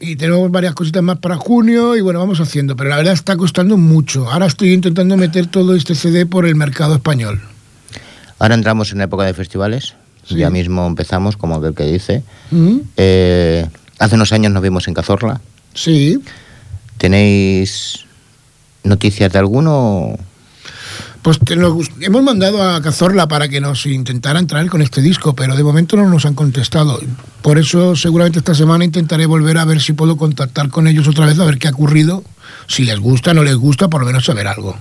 [0.01, 3.36] y tenemos varias cositas más para junio y bueno, vamos haciendo, pero la verdad está
[3.36, 4.30] costando mucho.
[4.30, 7.40] Ahora estoy intentando meter todo este CD por el mercado español.
[8.40, 9.95] Ahora entramos en época de festivales.
[10.26, 10.36] Sí.
[10.36, 12.22] Ya mismo empezamos, como aquel que dice.
[12.97, 13.68] Eh,
[14.03, 15.40] hace unos años nos vimos en Cazorla.
[15.74, 16.20] Sí.
[16.98, 18.05] ¿Tenéis
[18.82, 20.18] noticias de alguno?
[21.22, 25.55] Pues te hemos mandado a Cazorla para que nos intentaran traer con este disco, pero
[25.55, 27.00] de momento no nos han contestado.
[27.42, 31.26] Por eso seguramente esta semana intentaré volver a ver si puedo contactar con ellos otra
[31.26, 32.24] vez, a ver qué ha ocurrido.
[32.66, 34.76] Si les gusta, no les gusta, por lo menos saber algo.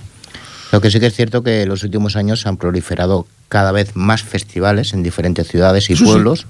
[0.72, 3.70] Lo que sí que es cierto que en los últimos años se han proliferado cada
[3.70, 6.04] vez más festivales en diferentes ciudades y sí.
[6.04, 6.46] pueblos.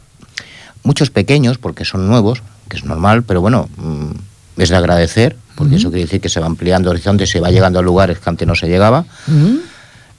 [0.85, 2.43] Muchos pequeños, porque son nuevos,
[2.73, 6.41] que es normal, pero bueno, mm, es de agradecer, porque eso quiere decir que se
[6.41, 9.05] va ampliando horizontes, se va llegando a lugares que antes no se llegaba.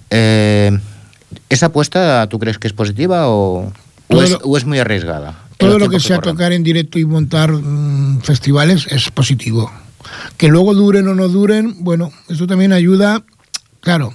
[0.09, 0.77] Eh,
[1.49, 3.71] ¿Esa apuesta tú crees que es positiva o,
[4.09, 5.39] o es, lo- o es muy arriesgada?
[5.57, 9.71] Todo lo que sea tocar en directo y montar mm, festivales es positivo.
[10.37, 13.23] Que luego duren o no duren, bueno, eso también ayuda,
[13.79, 14.13] claro,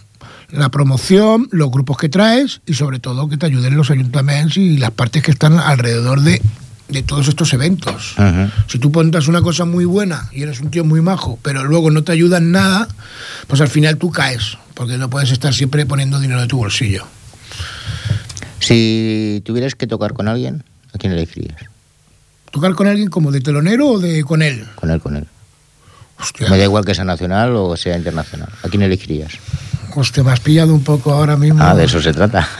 [0.50, 4.76] la promoción, los grupos que traes y sobre todo que te ayuden los ayuntamientos y
[4.78, 6.40] las partes que están alrededor de,
[6.88, 8.16] de todos estos eventos.
[8.66, 11.90] Si tú montas una cosa muy buena y eres un tío muy majo, pero luego
[11.90, 12.88] no te ayudan nada,
[13.46, 17.06] pues al final tú caes, porque no puedes estar siempre poniendo dinero de tu bolsillo.
[18.60, 21.60] Si tuvieras que tocar con alguien, ¿a quién elegirías?
[22.50, 24.66] ¿Tocar con alguien como de telonero o de con él?
[24.74, 25.26] Con él, con él.
[26.18, 26.48] Hostia.
[26.48, 28.48] Me da igual que sea nacional o sea internacional.
[28.62, 29.32] ¿A quién elegirías?
[29.98, 31.60] Hostia, me has pillado un poco ahora mismo.
[31.60, 32.48] Ah, de eso se trata.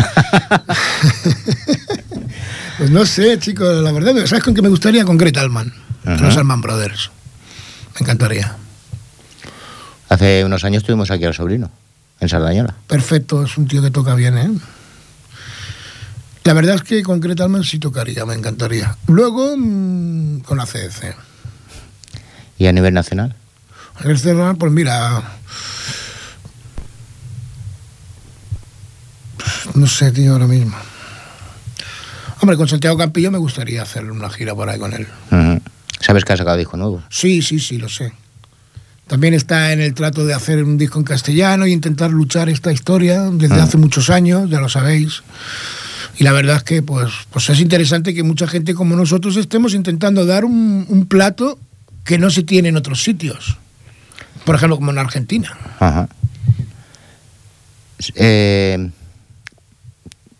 [2.78, 5.05] Pues no sé, chicos, la verdad, ¿sabes con qué me gustaría?
[5.05, 5.72] Con Greta Allman,
[6.05, 6.22] Ajá.
[6.22, 7.11] los Allman Brothers.
[7.95, 8.55] Me encantaría.
[10.09, 11.72] Hace unos años tuvimos aquí al sobrino,
[12.20, 12.76] en Sardañola.
[12.86, 14.51] Perfecto, es un tío que toca bien, ¿eh?
[16.45, 18.97] La verdad es que con Greta Allman sí tocaría, me encantaría.
[19.09, 21.16] Luego, mm, con la CDC.
[22.59, 23.34] ¿Y a nivel nacional?
[23.97, 25.20] A ver, cerrar, pues mira.
[29.75, 30.77] No sé, tío, ahora mismo.
[32.41, 35.07] Hombre, con Santiago Campillo me gustaría hacer una gira por ahí con él.
[36.01, 37.03] ¿Sabes que ha sacado disco nuevo?
[37.11, 38.12] Sí, sí, sí, lo sé.
[39.09, 42.73] También está en el trato de hacer un disco en castellano y intentar luchar esta
[42.73, 43.64] historia desde Ah.
[43.64, 45.23] hace muchos años, ya lo sabéis.
[46.19, 49.75] Y la verdad es que pues, pues es interesante que mucha gente como nosotros estemos
[49.75, 51.59] intentando dar un, un plato
[52.05, 53.57] que no se tiene en otros sitios.
[54.45, 55.57] Por ejemplo, como en Argentina.
[55.81, 56.09] Ajá.
[58.14, 58.91] Eh,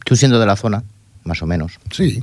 [0.09, 0.83] tú siendo de la zona,
[1.25, 2.23] más o menos, Sí.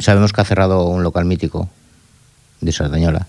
[0.00, 1.70] sabemos que ha cerrado un local mítico
[2.60, 3.28] de Sardañola,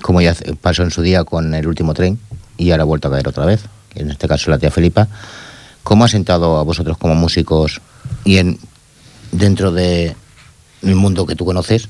[0.00, 2.18] como ya pasó en su día con el último tren
[2.58, 3.62] y ahora ha vuelto a caer otra vez,
[3.94, 5.06] en este caso la tía Felipa.
[5.84, 7.80] ¿Cómo ha sentado a vosotros como músicos
[8.24, 8.58] y en
[9.30, 10.16] dentro de
[10.82, 11.86] el mundo que tú conoces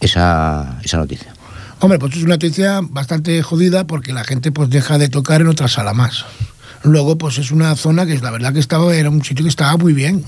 [0.00, 1.32] esa, esa noticia?
[1.80, 5.48] Hombre, pues es una noticia bastante jodida porque la gente pues deja de tocar en
[5.48, 6.26] otra sala más.
[6.84, 9.76] Luego, pues es una zona que la verdad que estaba, era un sitio que estaba
[9.78, 10.22] muy bien.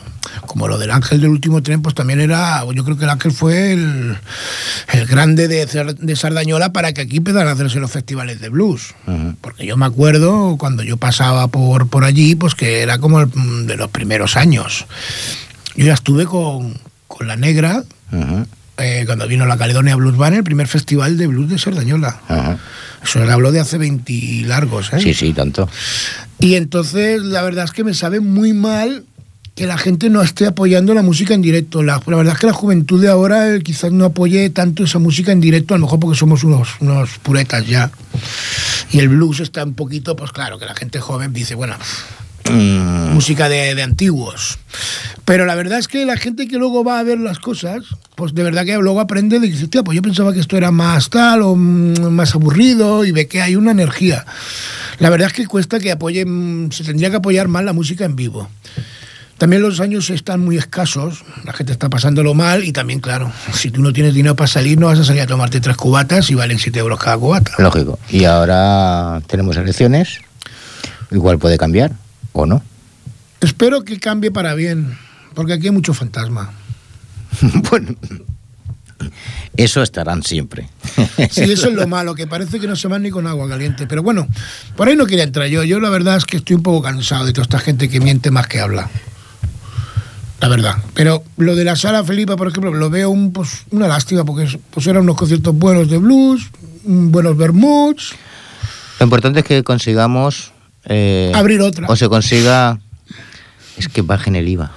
[0.46, 3.30] Como lo del Ángel del último tren, pues también era, yo creo que el Ángel
[3.32, 4.16] fue el,
[4.92, 8.94] el grande de, de Sardañola para que aquí empezaran a hacerse los festivales de blues.
[9.42, 13.66] Porque yo me acuerdo cuando yo pasaba por, por allí, pues que era como el-
[13.66, 14.86] de los primeros años.
[15.76, 17.84] Yo ya estuve con, con La Negra,
[18.78, 22.20] eh, cuando vino la Caledonia Blues Band, el primer festival de blues de Sardañola.
[22.28, 22.58] ajá.
[23.02, 24.98] Eso le hablo de hace 20 largos, ¿eh?
[25.00, 25.68] Sí, sí, tanto.
[26.38, 29.04] Y entonces la verdad es que me sabe muy mal
[29.56, 31.82] que la gente no esté apoyando la música en directo.
[31.82, 35.32] La, verdad es que la juventud de ahora eh, quizás no apoye tanto esa música
[35.32, 37.90] en directo, a lo mejor porque somos unos, unos puretas ya.
[38.92, 41.74] Y el blues está un poquito, pues claro, que la gente joven dice, bueno,
[42.50, 44.58] Mm, música de, de antiguos.
[45.24, 47.82] Pero la verdad es que la gente que luego va a ver las cosas,
[48.14, 50.56] pues de verdad que luego aprende de que dice, "Hostia, pues yo pensaba que esto
[50.56, 54.24] era más tal o mm, más aburrido y ve que hay una energía.
[54.98, 58.14] La verdad es que cuesta que apoyen, se tendría que apoyar más la música en
[58.14, 58.48] vivo.
[59.36, 63.70] También los años están muy escasos, la gente está pasándolo mal y también, claro, si
[63.70, 66.34] tú no tienes dinero para salir, no vas a salir a tomarte tres cubatas y
[66.34, 67.52] valen 7 euros cada cubata.
[67.58, 67.98] Lógico.
[68.08, 70.20] Y ahora tenemos elecciones,
[71.10, 71.92] igual puede cambiar
[72.42, 72.62] o no.
[73.40, 74.96] Espero que cambie para bien,
[75.34, 76.52] porque aquí hay mucho fantasma.
[77.70, 77.94] bueno,
[79.56, 80.68] eso estarán siempre.
[81.30, 83.86] Sí, eso es lo malo, que parece que no se van ni con agua caliente.
[83.86, 84.26] Pero bueno,
[84.76, 85.64] por ahí no quería entrar yo.
[85.64, 88.30] Yo la verdad es que estoy un poco cansado de toda esta gente que miente
[88.30, 88.88] más que habla.
[90.40, 90.76] La verdad.
[90.94, 94.44] Pero lo de la sala Felipa, por ejemplo, lo veo un, pues, una lástima porque
[94.44, 96.48] es- pues eran unos conciertos buenos de blues,
[96.84, 98.12] mm, buenos vermuts.
[99.00, 100.52] Lo importante es que consigamos...
[100.86, 101.86] eh, Abrir otra.
[101.88, 102.78] O se consiga...
[103.76, 104.72] Es que bajen el IVA.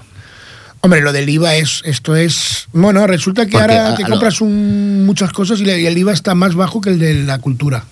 [0.81, 4.41] Hombre, lo del IVA es, esto es, bueno, resulta que Porque ahora a- te compras
[4.41, 7.83] un- muchas cosas y el IVA está más bajo que el de la cultura.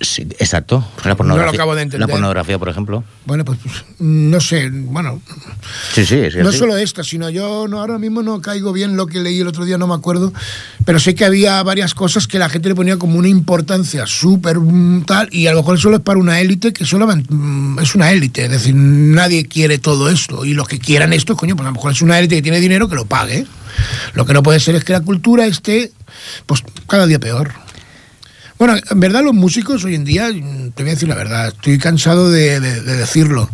[0.00, 0.86] Sí, exacto.
[1.02, 2.08] La No pornografía, lo acabo de entender.
[2.08, 3.02] La pornografía, por ejemplo.
[3.24, 5.20] Bueno, pues, pues, no sé, bueno,
[5.92, 6.58] Sí, sí, es no así.
[6.58, 9.64] solo esta, sino yo no, ahora mismo no caigo bien lo que leí el otro
[9.64, 10.32] día, no me acuerdo,
[10.84, 14.58] pero sé que había varias cosas que la gente le ponía como una importancia súper
[15.04, 18.12] tal, y a lo mejor solo es para una élite que solamente mm, es una
[18.12, 21.70] élite, es decir, nadie quiere todo esto, y los que quieran esto, coño, pues a
[21.70, 23.46] lo mejor es una élite que tiene dinero que lo pague.
[24.14, 25.92] Lo que no puede ser es que la cultura esté,
[26.46, 27.52] pues, cada día peor.
[28.58, 31.48] Bueno, en verdad los músicos hoy en día, mm, te voy a decir la verdad,
[31.48, 33.48] estoy cansado de, de- de decirlo.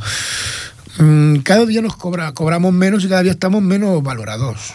[0.98, 4.72] Mm, Cada día nos cobra, cobramos menos y cada día estamos menos valorados.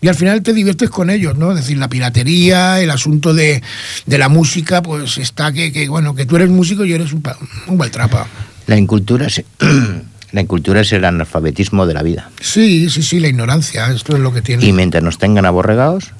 [0.00, 1.50] Y al final te diviertes con ellos, ¿no?
[1.52, 3.62] Es decir, la piratería, el asunto de,
[4.04, 7.22] de la música, pues está que, que, bueno, que tú eres músico y eres un,
[7.68, 8.26] un baltrapa.
[8.66, 9.42] La incultura es,
[10.32, 12.30] la incultura es el analfabetismo de la vida.
[12.40, 14.66] Sí, sí, sí, la ignorancia, esto es lo que tiene.
[14.66, 16.10] Y mientras nos tengan aborregados,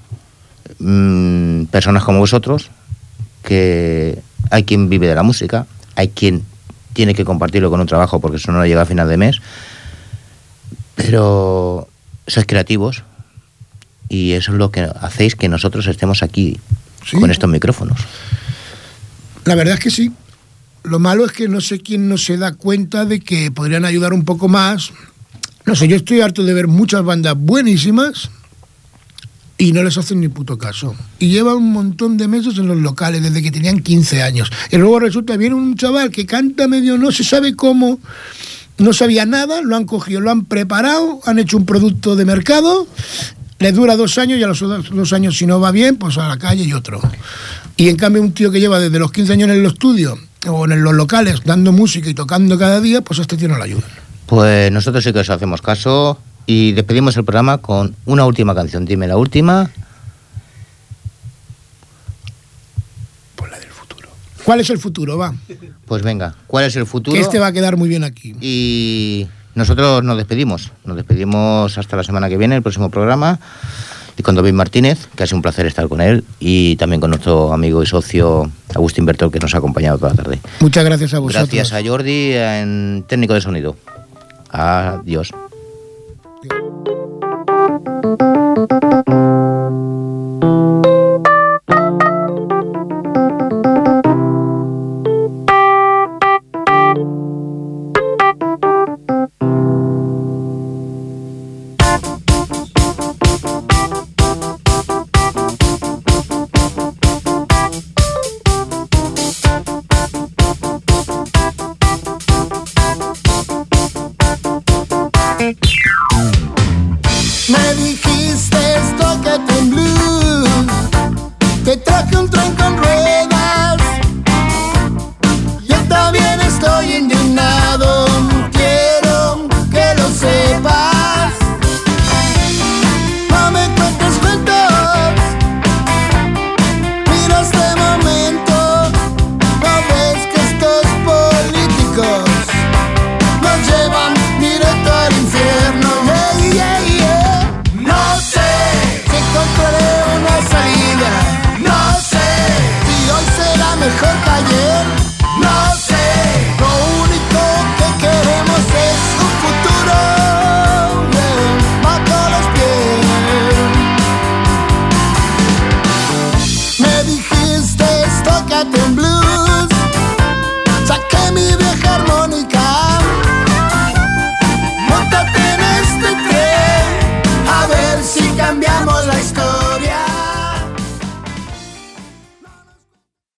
[0.78, 2.70] mm, personas como vosotros,
[3.44, 4.18] que
[4.50, 6.42] hay quien vive de la música, hay quien
[6.94, 9.40] tiene que compartirlo con un trabajo porque eso no llega a final de mes,
[10.94, 11.88] pero
[12.26, 13.02] sois creativos
[14.08, 16.58] y eso es lo que hacéis que nosotros estemos aquí
[17.04, 17.18] Sí.
[17.20, 17.98] con estos micrófonos.
[19.44, 20.10] La verdad es que sí.
[20.84, 24.14] Lo malo es que no sé quién no se da cuenta de que podrían ayudar
[24.14, 24.90] un poco más.
[25.66, 28.30] No sé, yo estoy harto de ver muchas bandas buenísimas
[29.56, 30.94] y no les hacen ni puto caso.
[31.18, 34.50] Y llevan un montón de meses en los locales desde que tenían 15 años.
[34.70, 38.00] Y luego resulta, viene un chaval que canta medio no se sabe cómo,
[38.78, 42.88] no sabía nada, lo han cogido, lo han preparado, han hecho un producto de mercado,
[43.58, 46.28] le dura dos años y a los dos, años si no va bien, pues a
[46.28, 47.00] la calle y otro.
[47.76, 50.64] Y en cambio un tío que lleva desde los 15 años en el estudio o
[50.66, 53.90] en los locales dando música y tocando cada día, pues este tío no le ayudan.
[54.26, 58.84] Pues nosotros sí que os hacemos caso y despedimos el programa con una última canción.
[58.84, 59.70] Dime la última.
[64.44, 65.16] ¿Cuál es el futuro?
[65.16, 65.34] Va.
[65.86, 67.14] Pues venga, ¿cuál es el futuro?
[67.14, 68.34] Que este va a quedar muy bien aquí.
[68.42, 70.70] Y nosotros nos despedimos.
[70.84, 73.40] Nos despedimos hasta la semana que viene, el próximo programa.
[74.16, 76.24] Y con David Martínez, que ha sido un placer estar con él.
[76.40, 80.22] Y también con nuestro amigo y socio Agustín Bertol, que nos ha acompañado toda la
[80.22, 80.40] tarde.
[80.60, 81.48] Muchas gracias a vosotros.
[81.50, 83.76] Gracias a Jordi en técnico de sonido.
[84.50, 85.32] Adiós.